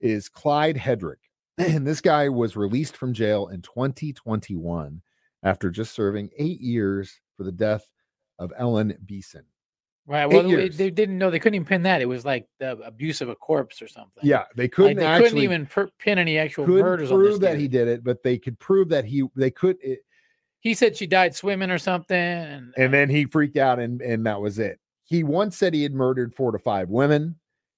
is 0.03 0.29
Clyde 0.29 0.77
Hedrick. 0.77 1.17
And 1.59 1.87
this 1.87 2.01
guy 2.01 2.29
was 2.29 2.57
released 2.57 2.97
from 2.97 3.13
jail 3.13 3.49
in 3.49 3.63
2021 3.63 5.03
after 5.43 5.71
just 5.71 5.95
serving 5.95 6.31
8 6.37 6.61
years 6.61 7.21
for 7.37 7.45
the 7.45 7.53
death 7.53 7.85
of 8.39 8.53
Ellen 8.57 8.97
Beason. 9.05 9.45
Right. 10.07 10.27
Well, 10.27 10.43
they- 10.49 10.69
they 10.69 10.91
didn't 10.91 11.19
know 11.19 11.31
they 11.31 11.39
couldn't 11.39 11.55
even 11.57 11.67
pin 11.67 11.83
that. 11.85 12.01
It 12.03 12.07
was 12.07 12.25
like 12.25 12.49
the 12.59 12.73
abuse 12.79 13.21
of 13.21 13.29
a 13.29 13.37
corpse 13.37 13.81
or 13.83 13.87
something. 13.89 14.23
Yeah, 14.25 14.45
they 14.57 14.67
couldn't 14.69 14.97
they 14.97 15.05
actually 15.07 15.29
couldn't 15.29 15.45
even 15.45 15.67
per- 15.67 15.91
pin 15.99 16.19
any 16.19 16.39
actual 16.39 16.67
murders 16.67 17.11
on 17.13 17.19
prove 17.19 17.41
that 17.41 17.59
he 17.59 17.69
did 17.69 17.87
it, 17.87 18.03
but 18.03 18.23
they 18.23 18.39
could 18.39 18.59
prove 18.59 18.89
that 18.89 19.05
he 19.05 19.25
they 19.37 19.51
could 19.51 19.77
it, 19.83 20.01
He 20.59 20.75
said 20.75 20.97
she 20.97 21.07
died 21.07 21.35
swimming 21.37 21.71
or 21.71 21.79
something, 21.79 22.17
and, 22.17 22.75
and 22.77 22.89
uh 22.89 22.91
then 22.91 23.11
he 23.11 23.27
freaked 23.27 23.57
out 23.59 23.79
and 23.79 24.01
and 24.03 24.27
that 24.27 24.41
was 24.41 24.59
it 24.59 24.81
he 25.05 25.23
once 25.23 25.57
said 25.57 25.75
he 25.75 25.83
had 25.85 25.95
murdered 25.95 26.35
four 26.35 26.51
to 26.51 26.59
five 26.59 26.89
women 26.89 27.37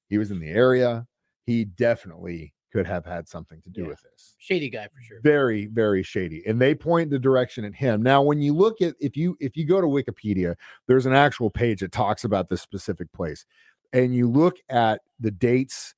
he 0.09 0.17
was 0.17 0.31
in 0.31 0.39
the 0.41 0.49
area 0.51 1.07
he 1.47 1.65
definitely 1.65 2.53
could 2.73 2.87
have 2.87 3.07
had 3.07 3.29
something 3.29 3.61
to 3.63 3.71
do 3.71 3.83
Yeah. 3.83 3.89
with 3.89 4.03
this 4.03 4.35
shady 4.39 4.69
guy 4.69 4.85
for 4.89 5.01
sure. 5.03 5.21
very 5.23 5.67
very 5.67 6.03
shady 6.03 6.43
and 6.47 6.61
they 6.61 6.75
point 6.75 7.09
the 7.11 7.19
direction 7.21 7.65
at 7.65 7.75
him 7.75 8.03
now 8.03 8.21
when 8.21 8.43
you 8.43 8.53
look 8.53 8.83
at 8.83 8.95
if 9.01 9.17
you 9.17 9.37
if 9.41 9.57
you 9.57 9.65
go 9.65 9.81
to 9.81 9.87
wikipedia 9.87 10.57
there's 10.89 11.07
an 11.07 11.13
actual 11.15 11.51
page 11.51 11.81
that 11.81 11.93
talks 11.93 12.25
about 12.25 12.49
this 12.49 12.61
specific 12.63 13.11
place 13.13 13.47
and 13.93 14.15
you 14.15 14.29
look 14.29 14.57
at 14.71 15.01
the 15.21 15.31
dates 15.31 15.95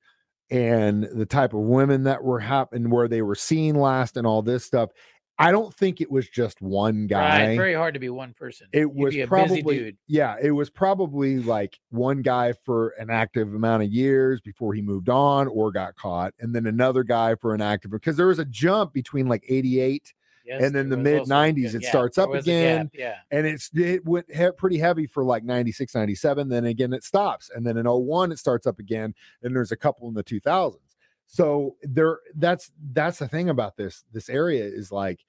and 0.49 1.03
the 1.13 1.25
type 1.25 1.53
of 1.53 1.61
women 1.61 2.03
that 2.03 2.23
were 2.23 2.39
happening 2.39 2.89
where 2.89 3.07
they 3.07 3.21
were 3.21 3.35
seen 3.35 3.75
last 3.75 4.15
and 4.15 4.25
all 4.27 4.41
this 4.41 4.63
stuff 4.63 4.91
I 5.39 5.51
don't 5.51 5.73
think 5.73 6.01
it 6.01 6.09
was 6.11 6.27
just 6.29 6.61
one 6.61 7.05
guy. 7.07 7.47
Right, 7.49 7.55
very 7.57 7.73
hard 7.75 7.93
to 7.93 7.99
be 7.99 8.09
one 8.09 8.33
person. 8.33 8.67
it 8.73 8.79
You'd 8.79 8.95
was 8.95 9.13
be 9.13 9.21
a 9.21 9.27
busy 9.27 9.29
probably 9.29 9.77
dude. 9.79 9.97
yeah 10.07 10.35
it 10.41 10.51
was 10.51 10.69
probably 10.69 11.39
like 11.39 11.79
one 11.89 12.21
guy 12.23 12.53
for 12.53 12.89
an 12.99 13.09
active 13.09 13.53
amount 13.53 13.83
of 13.83 13.89
years 13.89 14.41
before 14.41 14.73
he 14.73 14.81
moved 14.81 15.09
on 15.09 15.47
or 15.47 15.71
got 15.71 15.95
caught 15.95 16.33
and 16.39 16.55
then 16.55 16.65
another 16.65 17.03
guy 17.03 17.35
for 17.35 17.53
an 17.53 17.61
active 17.61 17.91
because 17.91 18.17
there 18.17 18.27
was 18.27 18.39
a 18.39 18.45
jump 18.45 18.93
between 18.93 19.27
like 19.27 19.43
88 19.47 20.13
Yes, 20.45 20.63
and 20.63 20.73
then 20.73 20.87
the 20.87 20.95
a 20.95 20.99
mid-nineties, 20.99 21.75
it 21.75 21.81
gap. 21.81 21.89
starts 21.89 22.17
up 22.17 22.29
was 22.29 22.45
a 22.47 22.49
gap, 22.49 22.55
again. 22.85 22.91
Yeah. 22.93 23.15
and 23.31 23.45
it's 23.45 23.69
it 23.75 24.05
went 24.05 24.33
he- 24.33 24.49
pretty 24.57 24.77
heavy 24.77 25.05
for 25.05 25.25
like 25.25 25.43
96 25.43 25.93
97 25.93 26.47
then 26.47 26.63
again 26.65 26.93
it 26.93 27.03
stops 27.03 27.51
and 27.53 27.67
then 27.67 27.75
in 27.75 27.85
01 27.85 28.31
it 28.31 28.39
starts 28.39 28.65
up 28.65 28.79
again 28.79 29.13
and 29.43 29.53
there's 29.53 29.73
a 29.73 29.75
couple 29.75 30.07
in 30.07 30.13
the 30.13 30.23
2000s 30.23 30.77
so 31.25 31.75
there 31.83 32.19
that's 32.35 32.71
that's 32.93 33.19
the 33.19 33.27
thing 33.27 33.49
about 33.49 33.75
this 33.75 34.05
this 34.13 34.29
area 34.29 34.63
is 34.63 34.89
like 34.89 35.25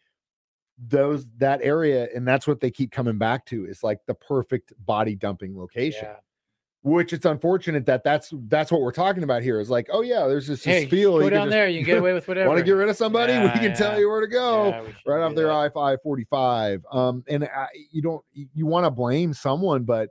those 0.86 1.26
that 1.38 1.60
area 1.62 2.08
and 2.14 2.26
that's 2.26 2.46
what 2.46 2.60
they 2.60 2.70
keep 2.70 2.92
coming 2.92 3.18
back 3.18 3.44
to 3.44 3.66
is 3.66 3.82
like 3.82 3.98
the 4.06 4.14
perfect 4.14 4.72
body 4.86 5.16
dumping 5.16 5.58
location 5.58 6.04
yeah. 6.04 6.14
which 6.82 7.12
it's 7.12 7.26
unfortunate 7.26 7.84
that 7.84 8.04
that's 8.04 8.32
that's 8.46 8.70
what 8.70 8.80
we're 8.80 8.92
talking 8.92 9.24
about 9.24 9.42
here 9.42 9.58
is 9.58 9.70
like 9.70 9.88
oh 9.92 10.02
yeah 10.02 10.28
there's 10.28 10.46
this 10.46 10.62
Hey, 10.62 10.86
field 10.86 11.20
go 11.20 11.30
down 11.30 11.46
just- 11.46 11.50
there. 11.50 11.68
You 11.68 11.78
can 11.80 11.86
get 11.86 11.98
away 11.98 12.12
with 12.12 12.28
whatever. 12.28 12.48
want 12.48 12.58
to 12.58 12.64
get 12.64 12.72
rid 12.72 12.88
of 12.88 12.96
somebody 12.96 13.32
we 13.32 13.38
Yeah, 13.38 13.58
can 13.58 13.74
tell 13.76 13.98
you 13.98 14.08
where 14.08 14.20
to 14.20 14.28
go 14.28 14.68
Yeah, 14.68 14.82
right 15.04 15.20
off 15.24 15.34
there 15.34 15.48
that. 15.48 15.52
I 15.52 15.68
five 15.70 15.98
forty 16.02 16.24
five. 16.30 16.84
Um, 16.92 17.24
and 17.28 17.44
I, 17.44 17.66
you 17.90 18.00
don't 18.02 18.24
you 18.32 18.66
want 18.66 18.86
to 18.86 18.90
blame 18.92 19.34
someone, 19.34 19.82
but 19.82 20.10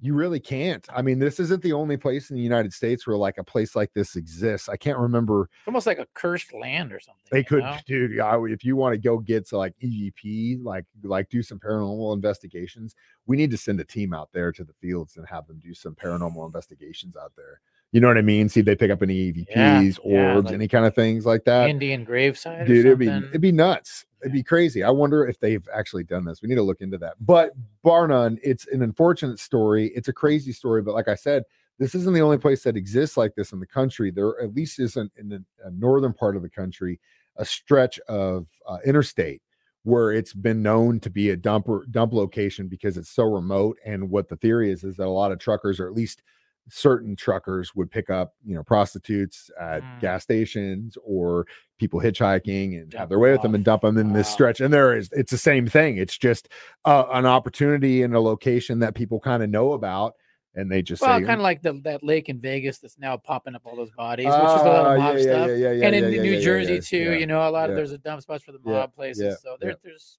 you 0.00 0.14
really 0.14 0.38
can't. 0.38 0.86
I 0.94 1.02
mean, 1.02 1.18
this 1.18 1.40
isn't 1.40 1.62
the 1.62 1.72
only 1.72 1.96
place 1.96 2.30
in 2.30 2.36
the 2.36 2.42
United 2.42 2.72
States 2.72 3.06
where 3.06 3.16
like 3.16 3.38
a 3.38 3.44
place 3.44 3.74
like 3.74 3.92
this 3.94 4.14
exists. 4.14 4.68
I 4.68 4.76
can't 4.76 4.98
remember. 4.98 5.50
It's 5.58 5.66
almost 5.66 5.86
like 5.86 5.98
a 5.98 6.06
cursed 6.14 6.54
land 6.54 6.92
or 6.92 7.00
something. 7.00 7.24
They 7.32 7.42
could, 7.42 7.64
know? 7.64 7.76
dude. 7.86 8.20
I- 8.20 8.38
if 8.48 8.64
you 8.64 8.76
want 8.76 8.94
to 8.94 8.98
go 8.98 9.18
get 9.18 9.48
to 9.48 9.58
like 9.58 9.74
EVP, 9.82 10.62
like 10.62 10.84
like 11.02 11.28
do 11.28 11.42
some 11.42 11.58
paranormal 11.58 12.14
investigations, 12.14 12.94
we 13.26 13.36
need 13.36 13.50
to 13.50 13.56
send 13.56 13.80
a 13.80 13.84
team 13.84 14.14
out 14.14 14.28
there 14.32 14.52
to 14.52 14.62
the 14.62 14.74
fields 14.80 15.16
and 15.16 15.26
have 15.28 15.46
them 15.48 15.58
do 15.58 15.74
some 15.74 15.94
paranormal 15.94 16.46
investigations 16.46 17.16
out 17.16 17.32
there. 17.36 17.60
You 17.92 18.00
know 18.00 18.08
what 18.08 18.18
I 18.18 18.22
mean? 18.22 18.48
See 18.48 18.60
if 18.60 18.66
they 18.66 18.76
pick 18.76 18.90
up 18.90 19.02
any 19.02 19.32
EVPs, 19.32 19.98
yeah, 20.04 20.34
orbs, 20.34 20.46
like 20.46 20.54
any 20.54 20.68
kind 20.68 20.84
of 20.84 20.94
things 20.94 21.24
like 21.24 21.44
that. 21.44 21.70
Indian 21.70 22.04
graveside. 22.04 22.66
dude 22.66 22.84
it'd 22.84 22.98
be 22.98 23.08
it'd 23.08 23.40
be 23.40 23.52
nuts. 23.52 24.04
It'd 24.20 24.32
be 24.32 24.42
crazy. 24.42 24.82
I 24.82 24.90
wonder 24.90 25.26
if 25.26 25.40
they've 25.40 25.66
actually 25.72 26.04
done 26.04 26.24
this. 26.24 26.42
We 26.42 26.48
need 26.48 26.56
to 26.56 26.62
look 26.62 26.80
into 26.80 26.98
that. 26.98 27.14
But 27.20 27.52
bar 27.82 28.06
none 28.08 28.38
it's 28.42 28.66
an 28.66 28.82
unfortunate 28.82 29.38
story. 29.38 29.90
It's 29.94 30.08
a 30.08 30.12
crazy 30.12 30.52
story 30.52 30.82
but 30.82 30.94
like 30.94 31.08
i 31.08 31.14
said 31.14 31.44
this 31.78 31.94
isn't 31.94 32.12
the 32.12 32.20
only 32.20 32.38
place 32.38 32.64
that 32.64 32.76
exists 32.76 33.16
like 33.16 33.34
this 33.34 33.52
in 33.52 33.60
the 33.60 33.66
country. 33.66 34.10
There 34.10 34.40
at 34.42 34.54
least 34.54 34.80
isn't 34.80 35.12
in 35.16 35.28
the 35.28 35.44
northern 35.70 36.12
part 36.12 36.36
of 36.36 36.42
the 36.42 36.50
country 36.50 37.00
a 37.36 37.44
stretch 37.44 38.00
of 38.08 38.46
uh, 38.66 38.78
interstate 38.84 39.40
where 39.84 40.10
it's 40.10 40.34
been 40.34 40.60
known 40.60 40.98
to 41.00 41.08
be 41.08 41.30
a 41.30 41.36
dumper 41.36 41.88
dump 41.92 42.12
location 42.12 42.66
because 42.66 42.96
it's 42.96 43.10
so 43.10 43.22
remote. 43.22 43.78
And 43.86 44.10
what 44.10 44.28
the 44.28 44.36
theory 44.36 44.72
is 44.72 44.82
is 44.82 44.96
that 44.96 45.06
a 45.06 45.08
lot 45.08 45.30
of 45.30 45.38
truckers 45.38 45.78
or 45.78 45.86
at 45.86 45.94
least 45.94 46.22
certain 46.70 47.16
truckers 47.16 47.74
would 47.74 47.90
pick 47.90 48.10
up 48.10 48.34
you 48.44 48.54
know 48.54 48.62
prostitutes 48.62 49.50
at 49.60 49.82
Mm. 49.82 50.00
gas 50.00 50.22
stations 50.22 50.96
or 51.04 51.46
people 51.78 52.00
hitchhiking 52.00 52.80
and 52.80 52.92
have 52.94 53.08
their 53.08 53.18
way 53.18 53.30
them 53.30 53.34
with 53.34 53.42
them 53.42 53.54
and 53.54 53.64
dump 53.64 53.82
them 53.82 53.96
in 53.98 54.12
this 54.12 54.28
stretch 54.28 54.60
and 54.60 54.72
there 54.72 54.96
is 54.96 55.08
it's 55.12 55.30
the 55.30 55.38
same 55.38 55.66
thing 55.66 55.96
it's 55.96 56.18
just 56.18 56.48
uh, 56.84 57.04
an 57.12 57.24
opportunity 57.26 58.02
in 58.02 58.12
a 58.14 58.20
location 58.20 58.78
that 58.80 58.94
people 58.94 59.20
kind 59.20 59.42
of 59.42 59.48
know 59.50 59.72
about 59.72 60.14
and 60.54 60.72
they 60.72 60.82
just 60.82 61.00
Well, 61.02 61.20
kind 61.20 61.32
of 61.32 61.40
like 61.40 61.62
the, 61.62 61.74
that 61.84 62.02
lake 62.02 62.28
in 62.28 62.40
Vegas 62.40 62.78
that's 62.78 62.98
now 62.98 63.16
popping 63.16 63.54
up 63.54 63.62
all 63.64 63.76
those 63.76 63.92
bodies, 63.92 64.26
which 64.26 64.34
is 64.34 64.62
a 64.62 64.64
lot 64.64 64.86
"Ah, 64.86 64.92
of 64.94 64.98
mob 64.98 65.16
yeah, 65.16 65.22
stuff. 65.22 65.48
yeah, 65.50 65.54
yeah, 65.54 65.70
yeah, 65.72 65.86
and 65.86 65.94
in 65.94 66.12
yeah, 66.12 66.22
New 66.22 66.32
yeah, 66.32 66.40
Jersey 66.40 66.80
too, 66.80 67.12
you 67.12 67.26
know, 67.26 67.48
a 67.48 67.50
lot 67.50 67.70
of 67.70 67.76
there's 67.76 67.92
a 67.92 67.98
dump 67.98 68.22
spots 68.22 68.42
for 68.42 68.50
the 68.50 68.58
mob 68.64 68.92
places. 68.94 69.40
so 69.40 69.56
there, 69.60 69.76
there's 69.84 70.18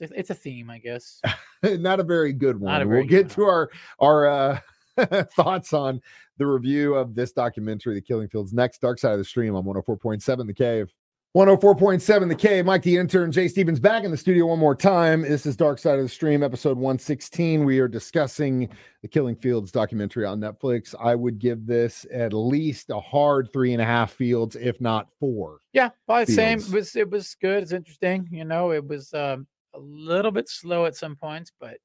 it's 0.00 0.10
a, 0.12 0.18
it's 0.18 0.30
a 0.30 0.34
theme, 0.34 0.70
I 0.70 0.78
guess. 0.78 1.20
not 1.62 2.00
a 2.00 2.04
very 2.04 2.32
good 2.32 2.58
one. 2.58 2.78
We'll 2.80 2.88
very 2.88 3.06
good 3.06 3.28
get 3.28 3.34
to 3.34 3.44
our 3.44 3.68
our 3.98 4.26
uh, 4.26 4.60
thoughts 5.34 5.72
on 5.72 6.00
the 6.38 6.46
review 6.46 6.94
of 6.94 7.14
this 7.14 7.32
documentary, 7.32 7.94
The 7.94 8.00
Killing 8.00 8.28
Fields, 8.28 8.52
next. 8.52 8.80
Dark 8.80 8.98
Side 8.98 9.12
of 9.12 9.18
the 9.18 9.24
Stream 9.24 9.54
on 9.54 9.64
104.7 9.64 10.46
The 10.46 10.54
Cave. 10.54 10.92
104.7 11.36 12.28
The 12.28 12.34
Cave. 12.34 12.64
Mike 12.64 12.82
the 12.82 12.96
intern, 12.96 13.30
Jay 13.30 13.46
Stevens 13.46 13.78
back 13.78 14.04
in 14.04 14.10
the 14.10 14.16
studio 14.16 14.46
one 14.46 14.58
more 14.58 14.74
time. 14.74 15.20
This 15.20 15.44
is 15.44 15.54
Dark 15.54 15.78
Side 15.78 15.98
of 15.98 16.04
the 16.04 16.08
Stream, 16.08 16.42
episode 16.42 16.78
116. 16.78 17.62
We 17.62 17.78
are 17.78 17.88
discussing 17.88 18.70
The 19.02 19.08
Killing 19.08 19.36
Fields 19.36 19.70
documentary 19.70 20.24
on 20.24 20.40
Netflix. 20.40 20.94
I 20.98 21.14
would 21.14 21.38
give 21.38 21.66
this 21.66 22.06
at 22.10 22.32
least 22.32 22.88
a 22.88 22.98
hard 23.00 23.50
three 23.52 23.74
and 23.74 23.82
a 23.82 23.84
half 23.84 24.12
fields, 24.12 24.56
if 24.56 24.80
not 24.80 25.08
four. 25.20 25.58
Yeah, 25.74 25.90
probably 26.06 26.24
the 26.24 26.32
same. 26.32 26.58
It 26.58 26.70
was 26.70 26.96
it 26.96 27.10
was 27.10 27.36
good. 27.38 27.62
It's 27.62 27.72
interesting. 27.72 28.28
You 28.30 28.46
know, 28.46 28.72
it 28.72 28.86
was 28.86 29.12
um, 29.12 29.46
a 29.74 29.78
little 29.78 30.30
bit 30.30 30.48
slow 30.48 30.86
at 30.86 30.96
some 30.96 31.16
points, 31.16 31.52
but 31.60 31.76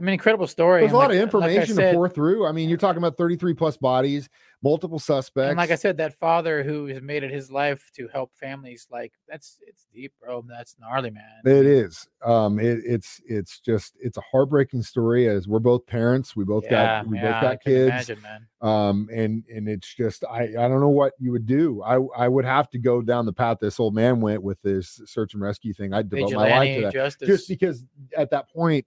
I 0.00 0.02
mean, 0.02 0.14
incredible 0.14 0.46
story. 0.46 0.80
There's 0.80 0.92
a 0.92 0.94
and 0.94 0.98
lot 0.98 1.10
of 1.10 1.16
like- 1.16 1.34
like 1.34 1.42
I 1.42 1.54
information 1.54 1.76
to 1.76 1.92
pour 1.92 2.08
through. 2.08 2.46
I 2.46 2.52
mean, 2.52 2.70
you're 2.70 2.78
talking 2.78 2.96
about 2.96 3.18
33 3.18 3.52
plus 3.52 3.76
bodies, 3.76 4.30
multiple 4.62 4.98
suspects. 4.98 5.50
And 5.50 5.58
like 5.58 5.70
I 5.70 5.74
said, 5.74 5.98
that 5.98 6.14
father 6.14 6.62
who 6.62 6.86
has 6.86 7.02
made 7.02 7.22
it 7.22 7.30
his 7.30 7.50
life 7.52 7.90
to 7.96 8.08
help 8.08 8.32
families, 8.34 8.86
like 8.90 9.12
that's 9.28 9.58
it's 9.66 9.86
deep, 9.92 10.14
bro. 10.18 10.42
That's 10.48 10.74
gnarly, 10.80 11.10
man. 11.10 11.24
It 11.44 11.66
is. 11.66 12.08
Um, 12.24 12.58
it, 12.58 12.78
it's 12.82 13.20
it's 13.26 13.60
just 13.60 13.94
it's 14.00 14.16
a 14.16 14.22
heartbreaking 14.22 14.82
story. 14.84 15.28
As 15.28 15.46
we're 15.46 15.58
both 15.58 15.86
parents, 15.86 16.34
we 16.34 16.44
both 16.44 16.64
Yeah, 16.64 17.02
got 17.02 17.06
we 17.06 17.18
yeah, 17.18 17.32
both 17.32 17.42
got 17.42 17.62
kids. 17.62 17.88
Imagine, 17.90 18.22
man. 18.22 18.46
Um, 18.62 19.08
and 19.12 19.44
and 19.54 19.68
it's 19.68 19.94
just 19.94 20.24
I 20.24 20.44
I 20.44 20.66
don't 20.68 20.80
know 20.80 20.88
what 20.88 21.12
you 21.18 21.30
would 21.32 21.44
do. 21.44 21.82
I 21.82 21.96
I 22.16 22.26
would 22.26 22.46
have 22.46 22.70
to 22.70 22.78
go 22.78 23.02
down 23.02 23.26
the 23.26 23.34
path 23.34 23.58
this 23.60 23.78
old 23.78 23.94
man 23.94 24.22
went 24.22 24.42
with 24.42 24.62
this 24.62 25.02
search 25.04 25.34
and 25.34 25.42
rescue 25.42 25.74
thing. 25.74 25.92
I'd 25.92 26.08
devote 26.08 26.32
my 26.32 26.48
life 26.48 26.74
to 26.76 26.82
that 26.84 26.92
justice. 26.94 27.28
just 27.28 27.48
because 27.50 27.84
at 28.16 28.30
that 28.30 28.48
point 28.48 28.86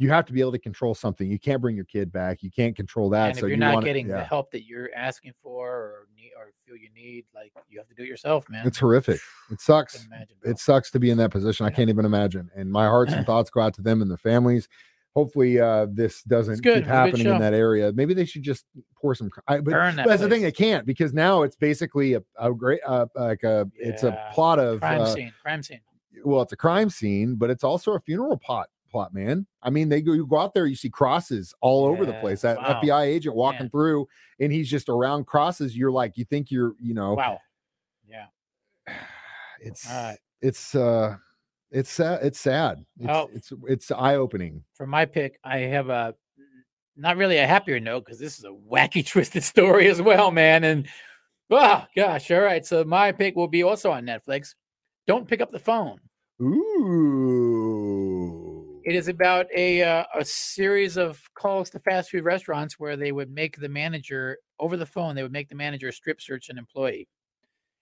you 0.00 0.08
have 0.08 0.24
to 0.24 0.32
be 0.32 0.40
able 0.40 0.52
to 0.52 0.58
control 0.58 0.94
something. 0.94 1.30
You 1.30 1.38
can't 1.38 1.60
bring 1.60 1.76
your 1.76 1.84
kid 1.84 2.10
back. 2.10 2.42
You 2.42 2.50
can't 2.50 2.74
control 2.74 3.10
that. 3.10 3.28
and 3.28 3.36
if 3.36 3.40
so 3.40 3.46
you're 3.46 3.50
you 3.50 3.56
not 3.58 3.74
wanna- 3.74 3.86
getting 3.86 4.08
the 4.08 4.24
help 4.24 4.50
that 4.52 4.64
you're 4.64 4.88
asking 4.96 5.32
for 5.42 5.68
or 5.68 6.08
need 6.16 6.30
or 6.38 6.52
feel 6.66 6.74
you 6.76 6.88
need, 6.94 7.26
like 7.34 7.52
you 7.68 7.78
have 7.78 7.86
to 7.88 7.94
do 7.94 8.02
it 8.02 8.08
yourself, 8.08 8.48
man. 8.48 8.66
it's 8.66 8.78
horrific. 8.78 9.20
It 9.50 9.60
sucks. 9.60 10.06
imagine, 10.06 10.36
it 10.42 10.58
sucks 10.58 10.90
to 10.92 10.98
be 10.98 11.10
in 11.10 11.18
that 11.18 11.30
position. 11.30 11.66
I 11.66 11.70
can't 11.70 11.90
even 11.90 12.06
imagine. 12.06 12.50
And 12.56 12.72
my 12.72 12.86
hearts 12.86 13.12
and 13.12 13.26
thoughts 13.26 13.50
go 13.50 13.60
out 13.60 13.74
to 13.74 13.82
them 13.82 14.00
and 14.00 14.10
their 14.10 14.16
families. 14.16 14.68
Hopefully, 15.14 15.60
uh, 15.60 15.86
this 15.90 16.22
doesn't 16.22 16.54
keep 16.62 16.66
It's 16.66 16.76
a 16.76 16.80
good 16.80 16.86
happening 16.86 17.26
in 17.26 17.38
that 17.40 17.52
area. 17.52 17.92
Maybe 17.92 18.14
they 18.14 18.24
should 18.24 18.42
just 18.42 18.64
pour 18.96 19.14
some. 19.14 19.28
I, 19.48 19.56
but, 19.60 19.72
but 19.72 19.96
that's 20.06 20.22
the 20.22 20.28
thing; 20.28 20.40
place. 20.40 20.42
they 20.42 20.52
can't 20.52 20.86
because 20.86 21.12
now 21.12 21.42
it's 21.42 21.56
basically 21.56 22.14
a, 22.14 22.22
a 22.38 22.54
great, 22.54 22.80
uh, 22.86 23.06
like 23.16 23.42
a, 23.42 23.68
it's 23.74 24.04
a 24.04 24.16
plot 24.32 24.58
of, 24.60 24.78
crime 24.80 25.00
uh, 25.02 25.06
scene, 25.06 25.32
crime 25.42 25.62
scene. 25.64 25.80
well, 26.24 26.40
it's 26.42 26.52
a 26.52 26.56
crime 26.56 26.88
scene, 26.88 27.34
but 27.34 27.50
it's 27.50 27.64
also 27.64 27.92
a 27.94 28.00
funeral 28.00 28.38
plot. 28.38 28.68
Plot, 28.90 29.14
man. 29.14 29.46
I 29.62 29.70
mean, 29.70 29.88
they 29.88 30.00
go, 30.02 30.12
you 30.12 30.26
go 30.26 30.38
out 30.38 30.52
there, 30.52 30.66
you 30.66 30.74
see 30.74 30.90
crosses 30.90 31.54
all 31.60 31.84
over 31.86 32.04
the 32.04 32.14
place. 32.14 32.40
That 32.42 32.58
wow. 32.58 32.80
FBI 32.82 33.02
agent 33.06 33.36
walking 33.36 33.60
Man. 33.60 33.70
through, 33.70 34.08
and 34.40 34.52
he's 34.52 34.68
just 34.68 34.88
around 34.88 35.26
crosses. 35.26 35.76
You're 35.76 35.92
like, 35.92 36.16
you 36.16 36.24
think 36.24 36.50
you're, 36.50 36.74
you 36.80 36.94
know, 36.94 37.14
Wow. 37.14 37.38
Yeah. 38.08 38.26
it's 39.60 39.88
it's 40.40 40.74
uh 40.74 41.16
it's 41.70 41.90
sad 41.90 42.20
it's 42.22 42.40
sad 42.40 42.84
it's 42.98 43.08
Oh. 43.10 43.30
it's 43.32 43.52
it's 43.68 43.90
eye-opening 43.90 44.64
For 44.74 44.86
my 44.86 45.04
pick, 45.04 45.38
I 45.44 45.58
have 45.58 45.88
a 45.90 46.14
not 46.96 47.16
really 47.16 47.36
a 47.38 47.46
happier 47.46 47.78
note 47.78 48.04
because 48.04 48.18
this 48.18 48.38
is 48.38 48.44
a 48.44 48.48
wacky, 48.48 49.06
twisted 49.06 49.44
story 49.44 49.88
as 49.88 50.02
well, 50.02 50.30
man. 50.30 50.64
And 50.64 50.88
oh 51.50 51.84
gosh, 51.94 52.30
all 52.30 52.40
right. 52.40 52.66
So 52.66 52.82
my 52.84 53.12
pick 53.12 53.36
will 53.36 53.48
be 53.48 53.62
also 53.62 53.90
on 53.92 54.04
Netflix. 54.04 54.54
Don't 55.06 55.28
pick 55.28 55.40
up 55.40 55.50
the 55.50 55.58
phone. 55.58 56.00
ooh 56.42 57.59
It 58.84 58.94
is 58.94 59.08
about 59.08 59.46
a 59.54 59.82
uh, 59.82 60.04
a 60.14 60.24
series 60.24 60.96
of 60.96 61.20
calls 61.34 61.70
to 61.70 61.78
fast 61.80 62.10
food 62.10 62.24
restaurants 62.24 62.78
where 62.78 62.96
they 62.96 63.12
would 63.12 63.30
make 63.30 63.56
the 63.58 63.68
manager 63.68 64.38
over 64.58 64.76
the 64.76 64.86
phone. 64.86 65.14
They 65.14 65.22
would 65.22 65.32
make 65.32 65.48
the 65.48 65.54
manager 65.54 65.92
strip 65.92 66.20
search 66.20 66.48
an 66.48 66.58
employee, 66.58 67.08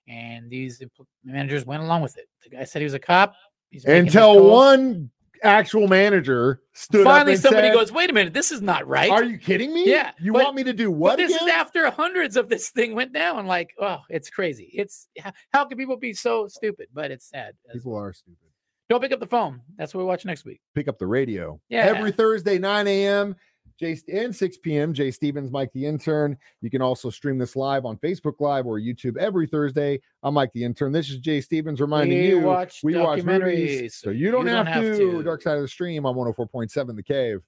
and 0.09 0.51
these 0.51 0.81
empl- 0.81 1.07
managers 1.25 1.65
went 1.65 1.83
along 1.83 2.03
with 2.03 2.17
it. 2.17 2.29
The 2.43 2.51
guy 2.51 2.65
said 2.65 2.81
he 2.81 2.85
was 2.85 2.95
a 2.95 2.99
cop. 2.99 3.35
He's 3.71 3.85
until 3.85 4.45
one 4.51 5.11
actual 5.45 5.87
manager 5.87 6.63
stood 6.73 7.05
finally 7.05 7.37
somebody 7.37 7.69
said, 7.69 7.75
goes, 7.75 7.93
"Wait 7.93 8.11
a 8.11 8.13
minute, 8.13 8.35
this 8.35 8.51
is 8.51 8.61
not 8.61 8.87
right." 8.89 9.09
are 9.11 9.23
you 9.23 9.39
kidding 9.39 9.73
me 9.73 9.89
Yeah, 9.89 10.11
you 10.19 10.33
but- 10.33 10.43
want 10.43 10.57
me 10.57 10.65
to 10.65 10.73
do 10.73 10.91
what 10.91 11.17
this 11.19 11.33
again? 11.33 11.49
is 11.49 11.55
after 11.55 11.89
hundreds 11.91 12.37
of 12.37 12.49
this 12.49 12.71
thing 12.71 12.95
went 12.95 13.13
down. 13.13 13.47
Like, 13.47 13.71
oh, 13.81 14.01
it's 14.11 14.31
crazy. 14.31 14.71
It's 14.75 15.07
how 15.53 15.65
can 15.65 15.79
people 15.79 15.97
be 15.97 16.13
so 16.13 16.49
stupid? 16.49 16.89
But 16.93 17.13
it's 17.13 17.29
sad. 17.29 17.55
people 17.73 17.95
are 17.95 18.13
stupid 18.13 18.48
Don't 18.89 19.01
pick 19.01 19.13
up 19.13 19.21
the 19.21 19.27
phone. 19.27 19.61
That's 19.77 19.93
what 19.95 20.01
we 20.01 20.07
watch 20.07 20.25
next 20.25 20.45
week. 20.45 20.61
pick 20.75 20.89
up 20.89 20.99
the 20.99 21.07
radio 21.07 21.61
Yeah. 21.69 21.85
every 21.85 22.11
thursday 22.13 22.59
9 22.59 22.87
a.m 22.87 23.37
Jay 23.79 23.97
and 24.13 24.35
6 24.35 24.57
p.m. 24.59 24.93
Jay 24.93 25.11
Stevens, 25.13 25.53
Mike 25.53 25.71
the 25.73 25.87
Intern. 25.87 26.37
You 26.61 26.71
can 26.71 26.83
also 26.83 27.11
stream 27.11 27.39
this 27.39 27.55
live 27.55 27.85
on 27.85 27.97
Facebook 27.99 28.35
Live 28.41 28.67
or 28.67 28.81
YouTube 28.81 29.17
every 29.17 29.47
Thursday. 29.47 30.01
I'm 30.23 30.35
Mike 30.35 30.51
the 30.53 30.65
Intern. 30.65 30.91
This 30.91 31.09
is 31.11 31.19
Jay 31.19 31.41
Stevens 31.41 31.81
reminding 31.81 32.19
We 32.19 32.29
you 32.29 32.41
watch 32.41 32.81
we 32.83 32.97
watch 32.97 33.23
movies, 33.23 33.95
so 33.97 34.11
you 34.11 34.33
don't, 34.33 34.47
have, 34.49 34.67
to. 34.83 35.23
Dark 35.23 35.43
Side 35.43 35.57
of 35.57 35.63
the 35.63 35.69
Stream 35.69 36.07
on 36.07 36.17
104.7 36.17 36.97
The 36.97 37.03
Cave. 37.03 37.41